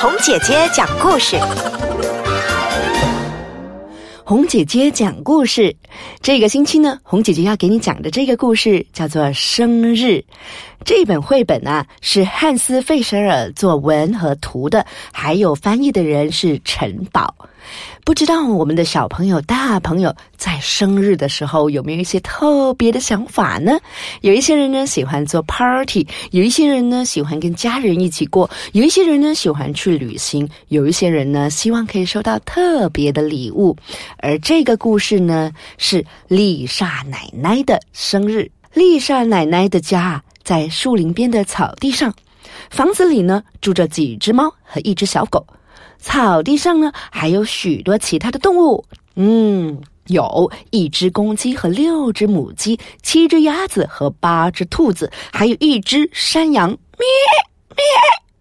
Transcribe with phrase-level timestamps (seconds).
[0.00, 1.36] 红姐姐讲故事。
[4.24, 5.74] 红姐姐讲故事，
[6.20, 10.04] 这个星期呢，红姐姐要给你讲的这个故事叫做《生日》。
[10.84, 17.34] 这本绘本啊，是汉斯·费舍尔作文和图的，还有翻译的人是陈宝。
[18.04, 23.78] 不知道我们的小朋友、大朋友在生日的时候有没有一些特别的想法呢？
[24.22, 33.76] 有一些人呢喜欢做 party，有一些人呢喜欢跟家人一起过，有一些人呢喜欢去旅行，有一些人呢希望可以收到特别的礼物。
[34.18, 38.50] 而这个故事呢是丽莎奶奶的生日。
[38.74, 42.14] 丽莎奶奶的家在树林边的草地上，
[42.70, 45.46] 房子里呢住着几只猫和一只小狗。
[45.98, 48.84] 草地上呢，还有许多其他的动物。
[49.16, 56.68] 嗯，有一只公鸡和六只母鸡，七只鸭子和八只兔子，还有一只山羊。
[56.70, 56.76] 咩
[57.76, 57.84] 咩！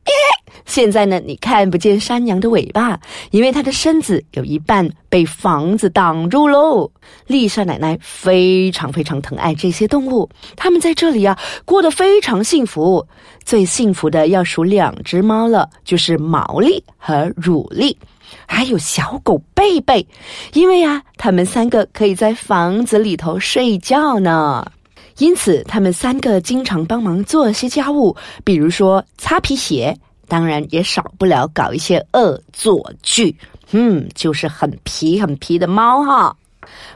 [0.65, 2.99] 现在呢，你看不见山羊的尾巴，
[3.31, 6.91] 因为它的身子有一半被房子挡住喽。
[7.25, 13.07] 丽莎奶奶非常非常疼爱这些动物，它们在这里啊过得非常幸福。
[13.45, 17.97] 最幸福的要数两只猫了，就是毛利和乳利，
[18.45, 20.05] 还有小狗贝贝，
[20.51, 24.69] 因为呀，它们三个可以在房子里头睡觉呢。
[25.17, 29.97] 因此，他们三个经常帮忙做些家务，比如说擦皮鞋。
[30.29, 33.33] 当然也少不了搞一些恶作剧，
[33.71, 36.35] 嗯，就是很皮很皮的猫哈。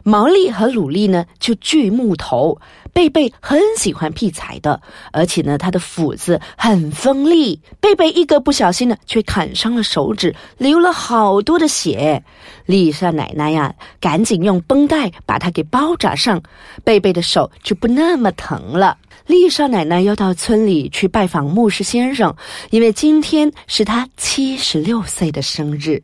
[0.03, 2.59] 毛利和鲁利呢就锯木头，
[2.93, 7.61] 贝贝很喜欢劈柴的，而且呢他的斧子很锋利。
[7.79, 12.23] 贝贝一个不小心呢，却砍伤了手指，流了好多的血。
[12.65, 16.41] 丽莎奶奶呀，赶紧用绷带把它给包扎上，
[16.83, 18.97] 贝贝的手就不那么疼了。
[19.25, 22.35] 丽莎奶奶要到村里去拜访牧师先生，
[22.71, 26.03] 因为今天是他七十六岁的生日。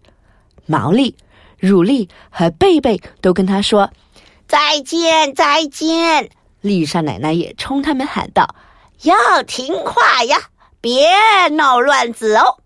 [0.65, 1.15] 毛利、
[1.59, 3.89] 乳利和贝贝都跟他说
[4.47, 6.29] 再见，再见。
[6.61, 8.55] 丽莎奶奶也冲他们喊道
[9.03, 10.37] ：“要听话呀，
[10.81, 11.09] 别
[11.51, 12.57] 闹乱子哦。”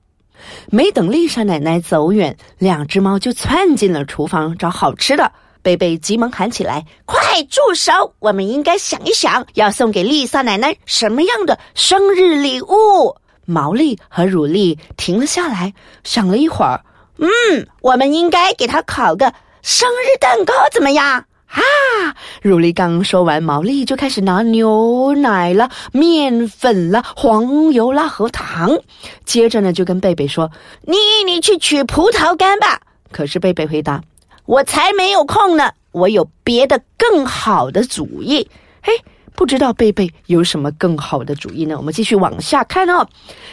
[0.72, 5.32] 没等丽莎奶奶走远，两只猫就窜进了厨房找好吃的。
[5.62, 8.16] 贝贝急忙喊起来：“快住手！
[8.18, 13.16] 我们应该想一想，要送给丽莎奶奶什么样的生日礼物。”
[13.46, 15.74] 毛利和乳利停了下来，
[16.04, 16.84] 想了一会儿，
[17.18, 19.32] 嗯，我们应该给她烤个
[19.62, 21.26] 生日蛋糕，怎么样？
[21.52, 22.16] 啊！
[22.42, 28.80] 乳丽刚说完，毛利就开始拿牛奶了、面粉了、黄油啦和糖，
[29.26, 30.52] 接着呢就跟贝贝说
[30.88, 30.96] ：“你
[31.26, 34.02] 你去取葡萄干吧。”可是贝贝回答。
[34.46, 38.50] 我才没有空呢，我有别的更好的主意。
[38.82, 38.94] 嘿，
[39.42, 41.76] 不知道贝贝有什么更好的主意呢？
[41.76, 43.08] 我们继续往下看哦。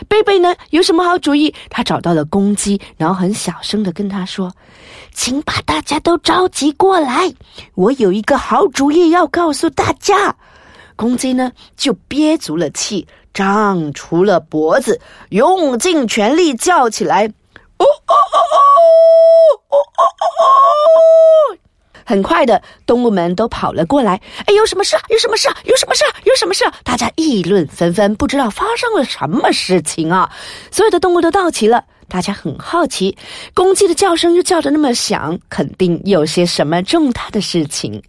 [0.06, 1.54] 贝贝呢有什么好主意？
[1.70, 4.52] 他找到了公鸡，然后很小声的跟他说
[5.14, 7.32] ：“请把大家都召集过来，
[7.74, 10.36] 我有一个好主意要告诉大家。”
[10.94, 15.00] 公鸡呢就憋足了气，张出了脖子，
[15.30, 17.24] 用尽全力叫起来。
[17.24, 18.58] 哦哦哦哦
[19.70, 21.17] 哦哦哦哦！
[22.08, 24.18] 很快的，动物们都跑了过来。
[24.46, 24.96] 哎，有什么事？
[25.10, 25.46] 有什么事？
[25.64, 26.04] 有什么事？
[26.24, 26.64] 有什么事？
[26.82, 30.32] 大家议论纷纷，不知道发生了什么事情啊！
[30.70, 33.14] 所有的动物都到齐了，大家很好奇，
[33.52, 38.02] 公鸡的叫声又叫得那么响，肯定有些什么重大的事情。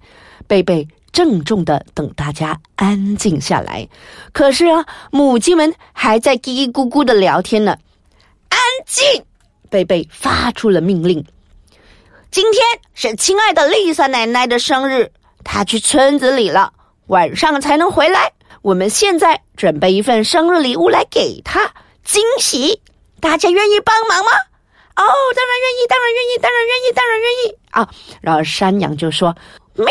[0.48, 3.86] 贝贝郑重的等大家安静下来。
[4.32, 7.78] 可是啊，母鸡们还在叽咕咕的聊天呢。
[8.48, 9.04] 安静。
[9.70, 11.22] 贝贝发出了命令
[12.32, 12.64] ：“今天
[12.94, 15.12] 是亲爱的丽莎奶奶的生日，
[15.44, 16.72] 她去村子里了，
[17.08, 18.32] 晚上才能回来。
[18.62, 21.74] 我们现在准备一份生日礼物来给她
[22.04, 22.82] 惊喜，
[23.20, 24.32] 大家愿意帮忙吗
[24.96, 25.02] ？”“哦，
[25.36, 27.90] 当然愿意，当然愿意，当然愿意，当然愿意。”啊，
[28.22, 29.36] 然后山羊就说
[29.74, 29.88] ：“咩，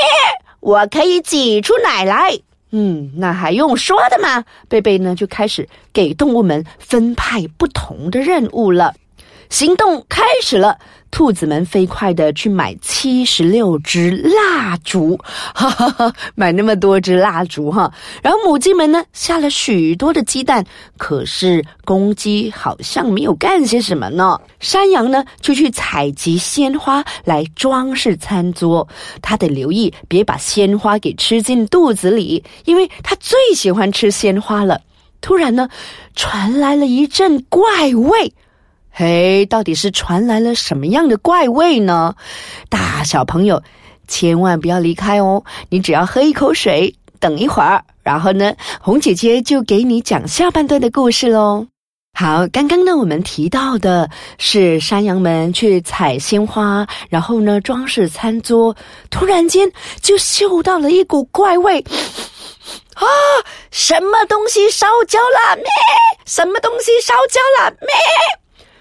[0.61, 2.39] 我可以挤出奶来。”
[2.71, 4.45] 嗯，那还用说的吗？
[4.69, 8.95] 贝贝呢就开始给动物们分派不同的任务了。
[9.51, 10.79] 行动开始了，
[11.11, 15.19] 兔子们飞快的去买七十六支蜡烛，
[15.55, 17.91] 哈哈哈，买那么多支蜡烛哈。
[18.23, 20.65] 然后母鸡们呢下了许多的鸡蛋，
[20.99, 24.39] 可是公鸡好像没有干些什么呢。
[24.61, 28.87] 山羊呢就去采集鲜花来装饰餐桌，
[29.23, 34.83] 它得留意别把鲜花给吃进肚子里，因为它最喜欢吃鲜花了。
[35.23, 35.69] 突然呢，
[36.15, 38.33] 传来了一阵怪味。
[39.01, 42.17] 嘿，到底是传来了什么样的怪味呢？
[42.69, 43.63] 大小朋友，
[44.09, 45.45] 千万不要离开哦！
[45.69, 51.69] 你只要喝一口水，等一会儿，然后呢，红姐姐就给你讲下半段的故事喽。
[52.13, 58.75] 好，刚刚呢，我们提到的是山羊们去采鲜花，然后呢装饰餐桌，
[59.11, 59.71] 突然间
[60.03, 61.79] 就嗅到了一股怪味，
[62.95, 63.07] 啊，
[63.71, 65.55] 什么东西烧焦了？
[65.55, 65.67] 咩？
[66.27, 67.71] 什么东西烧焦了？
[67.81, 67.89] 咩？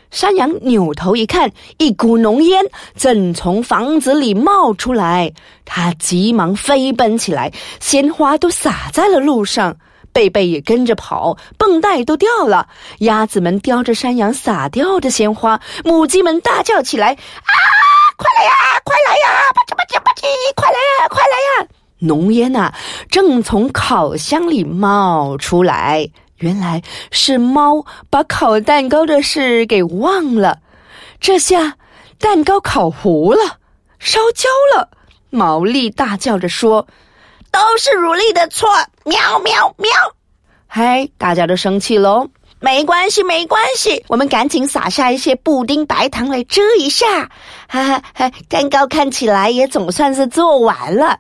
[0.10, 2.64] 山羊扭头一看，一股浓烟
[2.96, 5.34] 正从房子里冒出来，
[5.66, 9.76] 他急忙飞奔起来，鲜花都洒在了路上。
[10.14, 12.68] 贝贝也跟着跑，绷带都掉了。
[13.00, 17.54] 鸭子们叼着山羊撒掉的鲜花，母鸡们大叫起来：“啊，
[18.18, 18.52] 快来呀，
[18.84, 20.24] 快来呀，吧唧吧唧吧唧，
[20.56, 21.70] 快来呀，快来呀！”
[22.00, 22.74] 浓烟呐，
[23.12, 26.10] 正从烤箱里冒出来。
[26.38, 26.82] 原来
[27.12, 30.60] 是猫把烤蛋糕的事给忘了。
[31.20, 31.76] 这下
[32.20, 33.58] 蛋糕烤糊了，
[34.00, 34.90] 烧焦了。
[35.30, 36.88] 毛利大叫着说。
[37.50, 38.68] 都是乳莉的错，
[39.06, 39.90] 喵喵喵！
[40.68, 42.28] 嗨，大家都生气喽？
[42.60, 47.32] 没关系，没关系，我们赶紧撒下一些布丁白糖来遮一下。
[47.68, 51.20] 哈哈，蛋糕看起来也总算是做完了。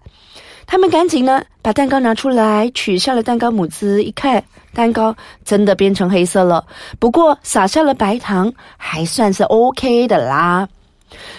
[0.67, 4.43] 他们赶紧呢把蛋糕拿出来，取下了蛋糕模子，一看，
[4.73, 5.15] 蛋糕
[5.45, 6.65] 真的变成黑色了。
[6.99, 10.67] 不过撒下了白糖，还算是 OK 的啦。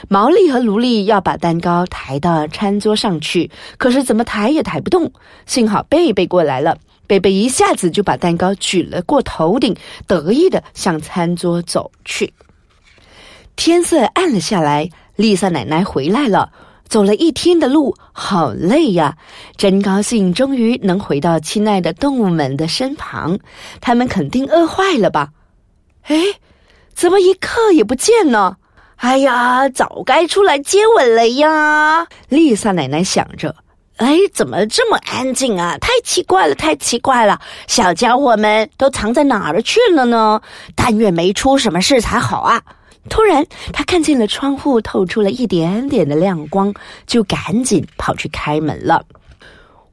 [0.08, 5.12] 毛利和卢莉要把蛋糕抬到餐桌上去，可是怎么抬也抬不动。
[5.44, 9.76] 幸好贝贝过来了，贝贝一下子就把蛋糕举了过头顶，
[10.06, 12.32] 得意的向餐桌走去。
[13.56, 16.50] 天色暗了下来，丽萨奶奶回来了，
[16.88, 19.16] 走了一天的路，好累呀！
[19.56, 23.38] 真高兴，终于能回到亲爱的动物们的身旁。
[23.80, 25.28] 他们肯定饿坏了吧？
[26.04, 26.16] 哎，
[26.94, 28.56] 怎么一刻也不见呢？
[28.96, 32.06] 哎呀，早该出来接吻了呀！
[32.28, 33.54] 丽萨奶奶想着。
[33.98, 35.76] 哎，怎么这么安静啊？
[35.78, 37.40] 太奇怪了，太奇怪了！
[37.66, 40.40] 小家伙们都藏在哪儿去了呢？
[40.74, 42.62] 但愿没出什么事才好啊！
[43.08, 46.74] 突然，他看见了窗户透出了一点点的亮光，
[47.06, 49.04] 就赶紧跑去开门了。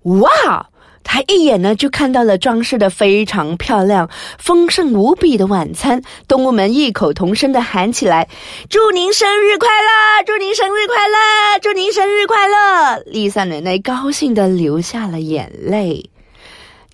[0.04, 0.70] 哇！
[1.08, 4.10] 他一眼呢就看到了装饰的非常漂亮、
[4.40, 8.28] 丰盛无比的晚餐，动物们异口同声的喊起来
[8.70, 10.24] ：“祝您生日快乐！
[10.26, 11.60] 祝您生日快乐！
[11.62, 16.10] 祝您生日快乐！”丽萨奶奶高兴的流下了眼泪。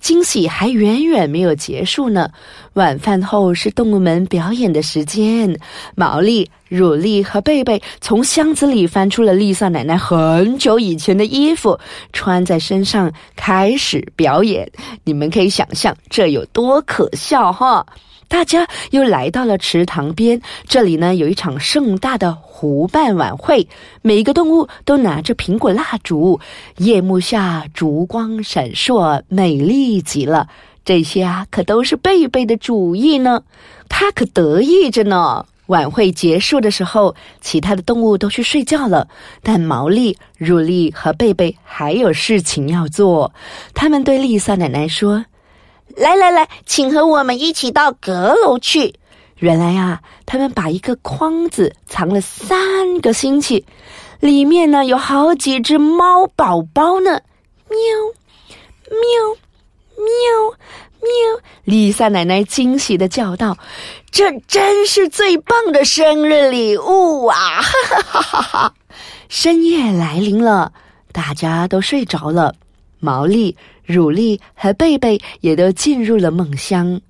[0.02, 2.32] 惊喜还远远没有结束呢。
[2.72, 5.56] 晚饭后是动物们表演的时间。
[5.94, 11.78] 毛利、乳莉和贝贝从箱子里翻出了丽萨奶奶很久以前的衣服，
[12.14, 14.72] 穿在身上开始表演。
[15.04, 17.84] 你们可以想象这有多可笑哈！
[18.26, 23.68] 大家又来到了池塘边，这里呢有一场盛大的湖畔晚会，
[24.00, 26.40] 每一个动物都拿着苹果蜡烛，
[26.78, 30.48] 夜幕下烛光闪烁，美丽极了。
[30.86, 33.42] 这些啊可都是贝贝的主意呢，
[33.90, 35.44] 他可得意着呢。
[35.72, 39.08] 晚会结束的时候，其他的动物都去睡觉了，
[39.42, 43.32] 但毛利、乳莉和贝贝还有事情要做。
[43.72, 45.24] 他们对丽萨奶奶说。
[45.94, 48.94] 来来来，请和我们一起到阁楼去。
[49.36, 53.66] 原来呀，他们把一个筐子藏了三个星期，
[54.20, 57.20] 里面呢有好几只猫宝宝呢。
[57.68, 57.78] 喵，
[58.88, 59.00] 喵，
[60.04, 60.58] 喵，
[61.00, 61.42] 喵！
[61.64, 63.56] 丽萨奶奶惊喜的叫道
[64.10, 68.74] ：“这真是最棒的生日礼物啊！”哈哈哈哈哈！
[69.28, 70.72] 深夜来临了，
[71.12, 72.54] 大家都睡着了。
[73.00, 77.00] 毛利、乳利和贝贝也都进入了梦乡，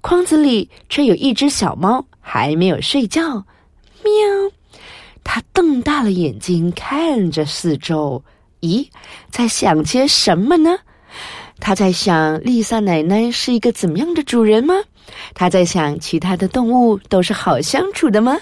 [0.00, 3.44] 筐子里却有一只小猫还没有睡觉。
[4.02, 4.12] 喵！
[5.22, 8.22] 它瞪大了眼睛看着四周，
[8.60, 8.88] 咦，
[9.30, 10.78] 在想些什么呢？
[11.58, 14.74] 他在想丽萨奶奶是一个怎么样的主人吗？
[15.34, 18.36] 他在想其他的动物都是好相处的吗？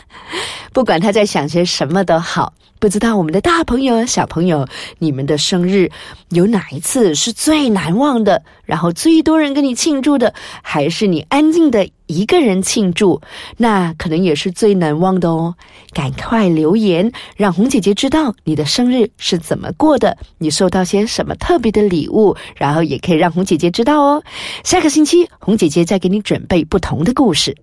[0.74, 2.52] 不管他在想些什么都好。
[2.80, 4.66] 不知道我们的大朋友、小朋友，
[4.98, 5.90] 你们的生日
[6.30, 8.42] 有哪一次是最难忘的？
[8.64, 13.22] 然后最多人跟你庆祝的，还是你安静的一个人庆祝？
[13.56, 15.54] 那可能也是最难忘的哦。
[15.92, 24.22] 赶快留言，让红姐姐知道你的生日是怎么过的，你收到些什么特别的礼物，然后也可以让红姐姐知道哦。
[24.64, 27.56] 下个星期，红姐姐再给你准备不同的故事。